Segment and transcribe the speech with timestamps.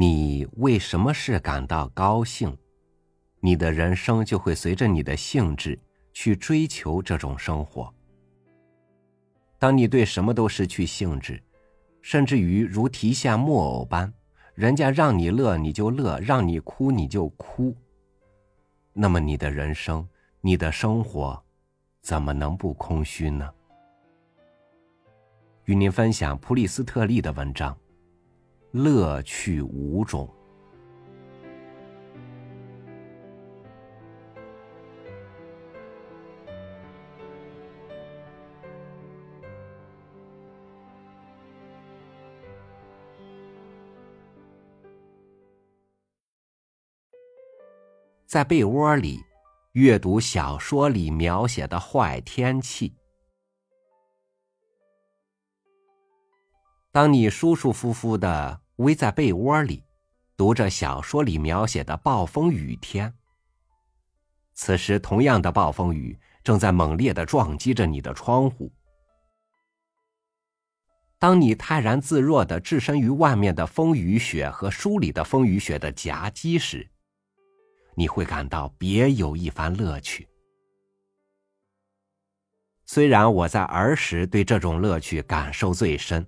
[0.00, 2.56] 你为什么事感到高兴，
[3.40, 5.76] 你的人生就会随着你的性质
[6.12, 7.92] 去追求这种生活。
[9.58, 11.42] 当你对什么都失去兴致，
[12.00, 14.14] 甚至于如提线木偶般，
[14.54, 17.74] 人家让你乐你就乐，让你哭你就哭，
[18.92, 20.08] 那么你的人生，
[20.40, 21.42] 你的生活，
[22.02, 23.52] 怎么能不空虚呢？
[25.64, 27.74] 与您分享普里斯特利的文章，
[28.70, 30.26] 《乐趣无种》。
[48.26, 49.24] 在被窝里
[49.72, 52.94] 阅读小说里描写的坏天气。
[56.90, 59.84] 当你舒舒服服的偎在被窝里，
[60.36, 63.12] 读着小说里描写的暴风雨天，
[64.54, 68.72] 此时同样的暴风雨正在猛烈的撞击着你的窗户。
[71.18, 76.88] 当你泰然自若的置身于外面的风雨雪和书里的风雨雪的夹击时，
[77.96, 80.28] 你会感到别有一番乐趣。
[82.84, 86.24] 虽然我在儿时对这种乐趣感受最深，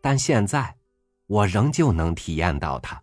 [0.00, 0.76] 但现在
[1.26, 3.02] 我仍旧能体验到它。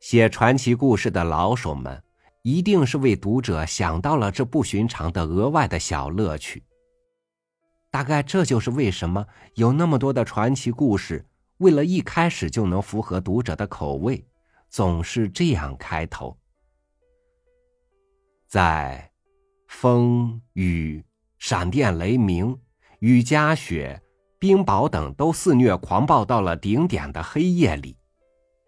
[0.00, 2.02] 写传奇故事的老手们
[2.42, 6.62] 一定是为读者想到了这不寻常的额外的小乐趣。
[7.90, 11.24] 大概这就是为什么有那么多的传奇故事，
[11.58, 14.24] 为了一开始就能符合读者的口味。
[14.68, 16.36] 总是这样开头，
[18.46, 19.10] 在
[19.68, 21.02] 风雨、
[21.38, 22.58] 闪电、雷鸣、
[22.98, 24.02] 雨夹雪、
[24.46, 27.96] 冰雹等都肆虐狂暴到了顶点的黑夜里，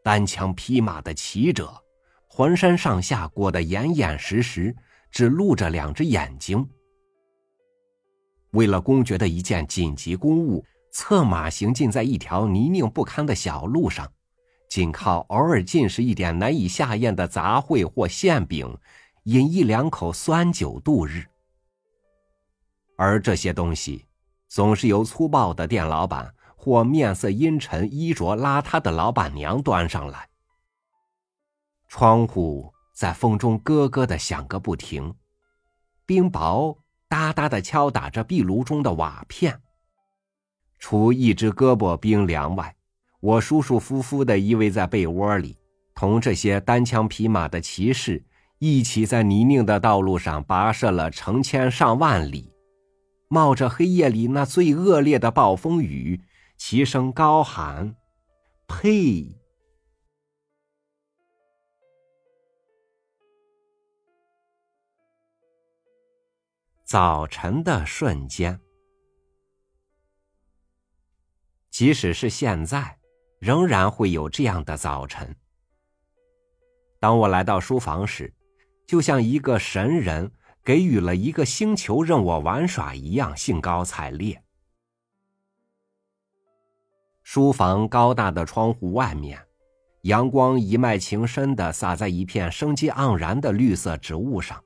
[0.03, 1.73] 单枪匹马的骑者，
[2.27, 4.75] 浑身上下裹得严严实实，
[5.09, 6.69] 只露着两只眼睛，
[8.51, 14.11] 为了公爵的一件紧急公务，策马行进在一条泥泞不堪的小路上。
[14.69, 18.77] 仅靠偶尔进食一点难以下咽的杂烩或馅饼，
[19.27, 21.25] 饮一两口酸酒度日。
[22.97, 24.08] 而这些东西，
[24.49, 30.29] 总是由粗暴的店老板或面色阴沉、衣着邋遢的老板娘端上来。
[31.87, 35.15] 窗户在风中咯咯的响个不停，
[36.05, 36.77] 冰雹
[37.09, 39.61] 哒哒的敲打着壁炉中的瓦片。
[40.79, 42.75] 除一只胳膊冰凉外，
[43.21, 45.57] 我舒舒服服的依偎在被窝里，
[45.95, 48.25] 同这些单枪匹马的骑士
[48.59, 52.53] 一起在泥泞的道路上跋涉了成千上万里，
[53.29, 56.23] 冒着黑夜里那最恶劣的暴风雨，
[56.57, 57.97] 齐声高喊
[58.67, 59.37] ：“呸！”
[66.85, 68.61] 早晨的瞬间，
[71.71, 72.99] 即使是现在。
[73.41, 75.37] 仍然会有这样的早晨。
[76.99, 78.35] 当我来到书房时，
[78.85, 80.33] 就像一个神人
[80.69, 84.43] 给予了一个星球任我玩耍一样，兴高采烈。
[87.23, 89.43] 书房高大的窗户外面，
[90.03, 94.63] 阳光一脉情深的洒在一片生机盎然的绿色植物上。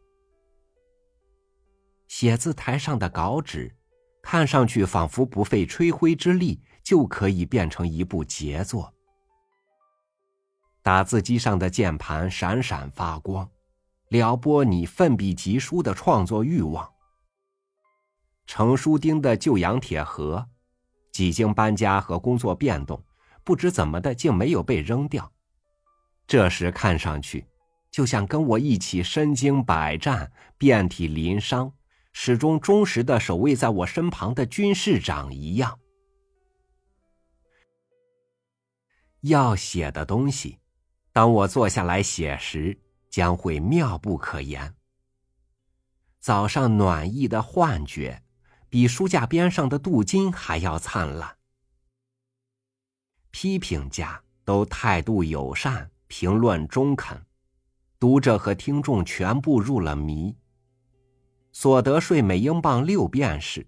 [2.08, 3.72] 写字台上的稿纸，
[4.24, 6.60] 看上去仿佛不费吹灰之力。
[6.82, 8.92] 就可以变成一部杰作。
[10.82, 13.48] 打字机上的键盘闪闪发光，
[14.12, 16.86] 撩拨你奋笔疾书的创作欲望。
[18.44, 20.46] 成书钉的旧洋铁盒，
[21.10, 23.02] 几经搬家和工作变动，
[23.42, 25.32] 不知怎么的竟没有被扔掉。
[26.26, 27.46] 这时看上去，
[27.90, 31.72] 就像跟我一起身经百战、遍体鳞伤，
[32.12, 35.78] 始终忠实的守卫在我身旁的军士长一样。
[39.22, 40.58] 要写的东西，
[41.14, 42.78] 当我坐下来写时，
[43.12, 44.74] 将会妙不可言。
[46.18, 48.22] 早上暖意的幻觉，
[48.70, 51.36] 比书架边上的镀金还要灿烂。
[53.30, 57.20] 批评家都态度友善，评论中肯，
[57.98, 60.34] 读者和听众全部入了迷。
[61.52, 63.66] 所得税每英镑六便士，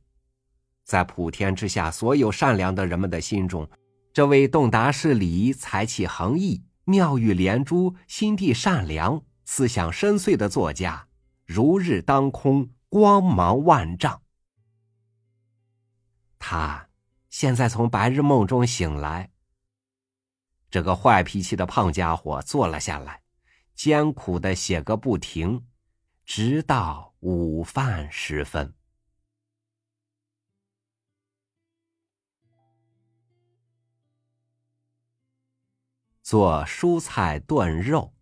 [0.84, 3.68] 在普天之下所有善良的人们的心中。
[4.14, 11.08] 这位洞达事理、才气横溢、妙语连珠、心地善良、思想深邃的作家，
[11.44, 14.22] 如日当空，光芒万丈。
[16.38, 16.88] 他
[17.30, 19.30] 现在从白日梦中醒来，
[20.70, 23.22] 这个坏脾气的胖家伙坐了下来，
[23.74, 25.66] 艰苦的写个不停，
[26.24, 28.74] 直到午饭时分。
[36.22, 38.14] 做蔬菜炖肉。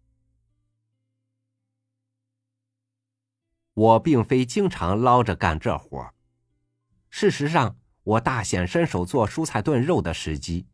[3.75, 6.13] 我并非经常捞着干这活
[7.11, 10.67] 事实上，我大显身手做蔬菜炖肉的时机，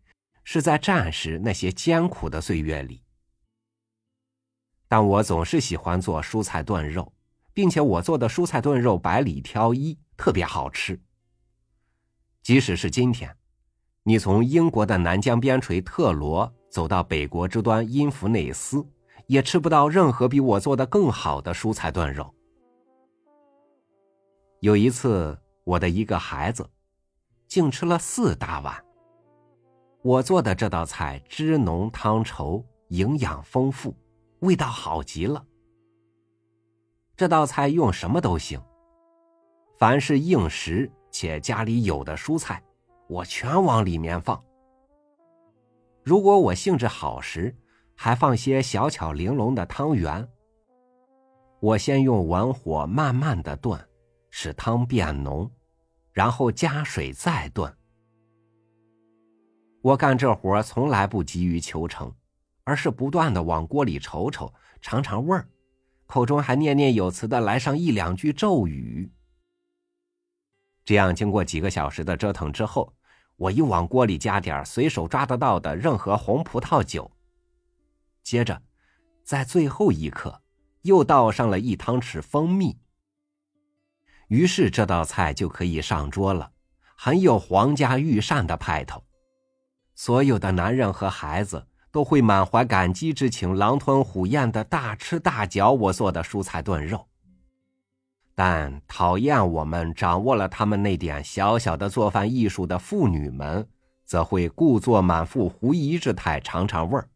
[0.45, 3.03] 是在战时那些艰苦的岁月里。
[4.87, 7.12] 但我总是喜欢做蔬菜炖肉，
[7.53, 11.00] 并且我做的蔬菜炖肉百里挑一，特别好吃。
[12.43, 13.37] 即使是今天，
[14.05, 16.55] 你从英国的南疆边陲特罗。
[16.71, 18.87] 走到北国之端因弗内斯，
[19.27, 22.35] 也吃不到任何比我做的更好的蔬菜炖肉。
[24.61, 26.69] 有一次，我的一个孩子，
[27.47, 28.85] 竟吃了四大碗。
[30.03, 33.95] 我做的这道菜汁浓汤稠，营养丰富，
[34.41, 35.45] 味道好极了。
[37.17, 38.61] 这道菜用什么都行，
[39.79, 42.61] 凡是硬食且家里有的蔬菜，
[43.09, 44.43] 我全往里面放。
[46.03, 47.57] 如果我兴致好时，
[47.95, 50.29] 还放些小巧玲珑的汤圆。
[51.61, 53.88] 我先用文火慢慢的炖，
[54.31, 55.51] 使汤变浓，
[56.13, 57.75] 然后加水再炖。
[59.83, 62.15] 我干这活从来不急于求成，
[62.65, 65.49] 而是不断的往锅里瞅瞅，尝尝味儿，
[66.07, 69.11] 口中还念念有词的来上一两句咒语。
[70.85, 72.95] 这样经过几个小时的折腾之后。
[73.39, 77.09] 我又往锅里加点随手抓得到的任何红葡萄酒，
[78.25, 78.61] 接着，
[79.23, 80.43] 在最后一刻，
[80.83, 82.77] 又倒上了一汤匙蜂蜜。
[84.29, 86.53] 于是这道菜就可以上桌了，
[86.97, 89.03] 很有皇家御膳的派头。
[89.95, 97.07] 所有的男人和孩子都会满怀感激之情，狼吞虎咽的大吃大嚼我做的蔬菜炖肉。
[98.35, 103.67] 但讨厌我们掌握了他们那点小小的做饭艺术的妇女们，
[104.05, 107.09] 则会故作满腹狐疑之态尝尝味儿，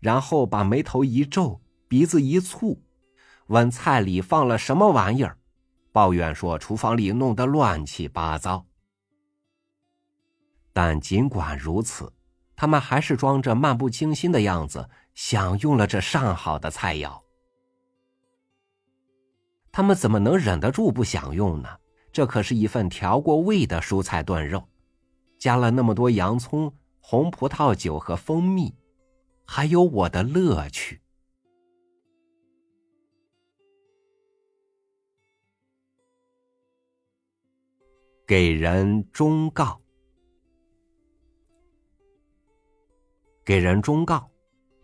[0.00, 2.78] 然后把眉头一皱，鼻子一蹙，
[3.46, 5.37] 问菜里放了什么玩意儿，
[5.98, 8.64] 抱怨说厨房里弄得乱七八糟。
[10.72, 12.12] 但尽管如此，
[12.54, 17.20] 他们还是装着漫不经心的样子，享用了这上好的菜肴。
[19.72, 21.68] 他们怎么能忍得住不享用呢？
[22.12, 24.68] 这可是一份调过味的蔬菜炖肉，
[25.36, 28.72] 加了那么多洋葱、红葡萄酒和蜂蜜，
[29.44, 31.00] 还有我的乐趣。
[38.28, 39.80] 给人忠告，
[43.42, 44.30] 给人忠告，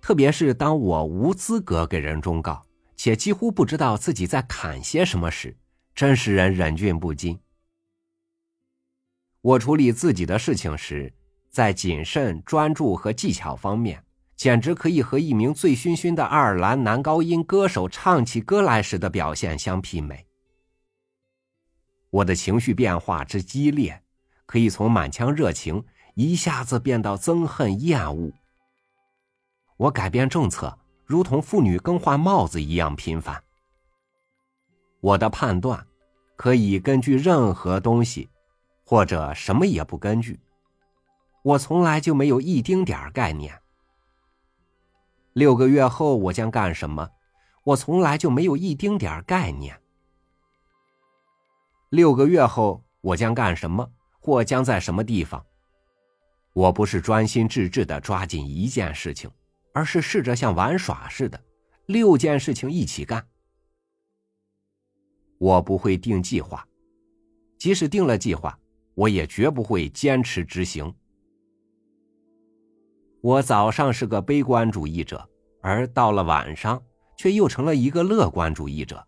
[0.01, 2.65] 特别是当我无资格给人忠告。
[2.97, 5.55] 且几乎不知道自己在砍些什么时，
[5.95, 7.39] 真使人忍俊不禁。
[9.43, 11.13] 我处理自己的事情时，
[11.51, 14.03] 在谨慎、专注和技巧方面，
[14.37, 20.27] 简直可以和一名醉醺醺的爱尔兰男高音歌手唱起歌来时的表现相媲美。
[22.15, 24.01] 我的情绪变化之激烈，
[24.47, 25.85] 可以从满腔热情
[26.15, 28.33] 一下子变到憎恨、厌恶。
[29.77, 30.79] 我改变政策。
[31.07, 33.45] 如同妇女更换帽子一样频繁。
[35.01, 35.87] 我的判断
[36.35, 38.31] 可以根据任何东西，
[38.87, 40.41] 或者什么也不根据。
[41.43, 43.61] 我从来就没有一丁点儿概念。
[45.35, 47.11] 六个月后我将干什么？
[47.65, 49.79] 我从来就没有一丁点儿概念。
[51.95, 55.47] 六个月后我将干什么，或将在什么地方？
[56.53, 59.31] 我不是专心致志的抓紧一件事情。
[59.73, 61.41] 而是试着像玩耍似的，
[61.87, 63.27] 六件事情一起干。
[65.39, 66.65] 我不会定计划，
[67.59, 68.57] 即使定了计划，
[68.95, 70.95] 我也绝不会坚持执行。
[73.21, 75.29] 我早上是个悲观主义者，
[75.61, 76.81] 而到了晚上，
[77.19, 79.05] 却又成了一个乐观主义者。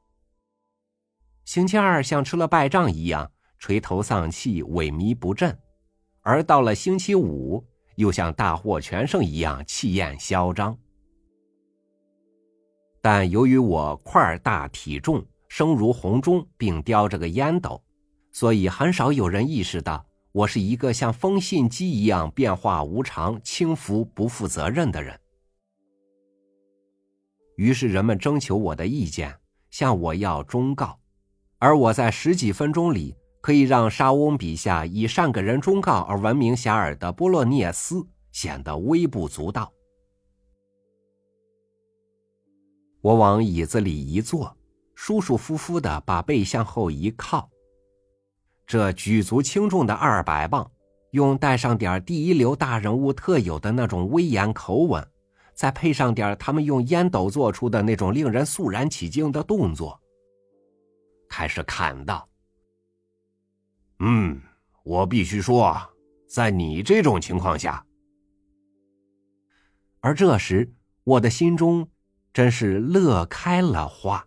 [1.47, 5.59] 星期二像吃了败仗一样垂头丧气、萎靡不振，
[6.21, 7.67] 而到了星期五。
[7.95, 10.77] 又像大获全胜一样气焰嚣张，
[13.01, 17.83] 但由于我块大体重，声如洪钟，并叼着个烟斗，
[18.33, 25.19] 所以很少有人意识到我是一个像风信机一样变化无常、轻浮不负责任的人。
[27.57, 29.35] 于是人们征求我的意见，
[29.71, 31.01] 向我要忠告，
[31.67, 33.17] 而我在十几分钟里。
[33.47, 39.73] 可以让沙翁笔下以善给人忠告而闻名遐迩的波洛涅斯显得微不足道。
[43.01, 44.57] 我往椅子里一坐，
[44.97, 47.49] 舒舒服服的把背向后一靠。
[48.67, 50.69] 这举足轻重的二百磅，
[51.13, 55.07] 用带上点第一流大人物特有的那种威严口吻，
[55.55, 60.01] 再配上点他们用烟斗做出的那种令人肃然起敬的动作，
[61.37, 62.27] 开始砍道
[64.01, 64.41] ：“嗯，
[64.85, 65.77] 我必须说，
[66.27, 67.87] 在你这种情况下。”
[70.01, 70.73] 而这时，
[71.05, 71.91] 我的心中
[72.33, 74.27] 真是乐开了花。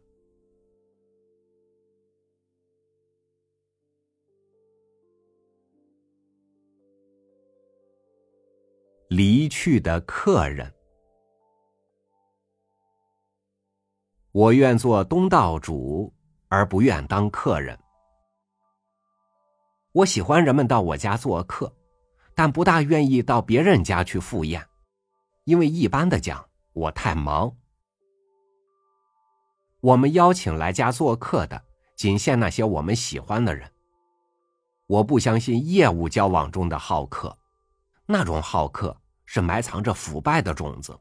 [9.08, 10.72] 离去的客人，
[14.32, 16.14] 我愿做东道主，
[16.50, 17.80] 而不愿当客人。
[19.92, 21.74] 我喜欢人们到我家做客，
[22.36, 24.64] 但不大愿意到别人家去赴宴，
[25.46, 27.56] 因为一般的讲，我太忙。
[29.82, 31.64] 我们邀请来家做客的，
[31.96, 33.72] 仅限那些我们喜欢的人。
[34.88, 37.36] 我不相信业务交往中的好客。
[38.06, 41.00] 那种好客是埋藏着腐败的种子。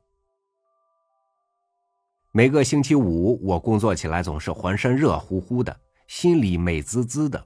[2.33, 5.75] 每个星期五，我工作起来总是浑身热乎乎的，
[6.07, 7.43] 心里美滋滋的，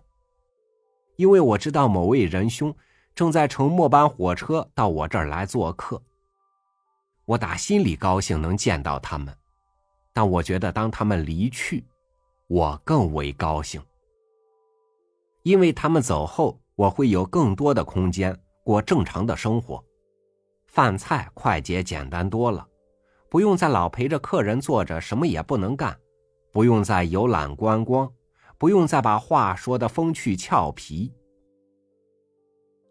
[1.16, 2.74] 因为我知道某位仁兄
[3.14, 6.02] 正在乘末班火车到我这儿来做客。
[7.24, 9.32] 我打心里高兴能见到他们，
[10.12, 11.84] 但我觉得当他们离去，
[12.48, 13.80] 我更为高兴，
[15.44, 18.36] 因为他们走后，我会有更多的空间。
[18.64, 19.84] 过正常的生活，
[20.66, 22.64] 饭菜快捷简单多了，
[23.32, 25.98] 不用再老陪着客人坐着什么也不能干，
[26.50, 28.12] 不用再游览观光，
[28.58, 31.10] 不用再把话说的风趣俏皮。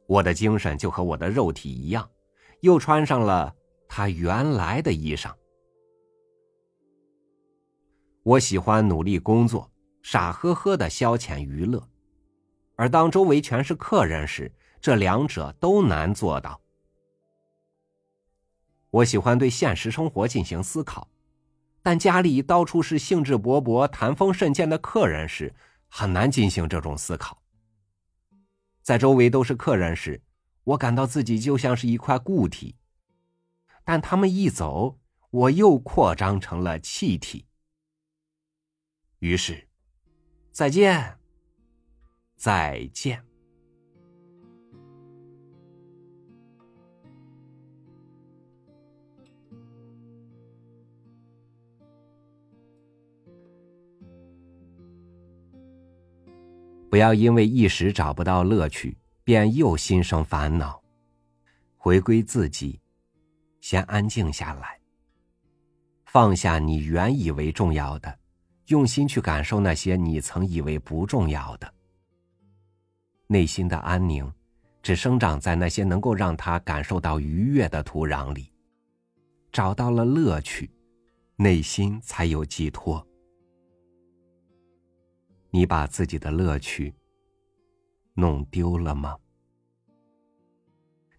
[0.08, 2.10] 我的精神就和我的肉体一样，
[2.62, 3.54] 又穿上了
[3.88, 5.32] 他原来的衣裳。
[8.24, 9.72] 我喜欢努力工作，
[10.02, 11.88] 傻呵呵的消遣娱乐，
[12.76, 14.52] 而当周围全是客人时。
[14.82, 16.60] 这两者都难做到。
[18.92, 21.08] 我喜欢对现实生活进行思考，
[21.82, 25.54] 但家里到处是兴致勃勃、谈风甚剑的客人时，
[25.88, 27.42] 很难进行这种思考。
[28.82, 30.22] 在周围都是客人时，
[30.64, 32.76] 我感到自己就像是一块固体，
[33.86, 37.46] 但他们一走，我又扩张成了气体。
[39.20, 39.70] 于是，
[40.52, 41.18] 再见，
[42.36, 43.31] 再见。
[56.92, 60.84] 不要因为一时找不到乐趣，便又心生烦恼。
[61.78, 62.82] 回归自己，
[63.62, 64.78] 先安静下来，
[66.04, 68.20] 放下你原以为重要的，
[68.66, 71.74] 用心去感受那些你曾以为不重要的。
[73.28, 74.30] 内心的安宁，
[74.84, 78.52] 只生长在那些能够让他感受到愉悦的土壤里。
[79.54, 80.70] 找到了乐趣，
[81.38, 83.08] 内心才有寄托。
[85.54, 86.94] 你把自己的乐趣
[88.14, 89.18] 弄丢了吗？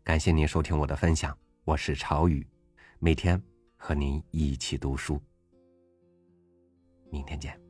[0.03, 2.47] 感谢您收听我的分享，我是朝雨，
[2.99, 3.41] 每天
[3.77, 5.21] 和您一起读书。
[7.11, 7.61] 明天见。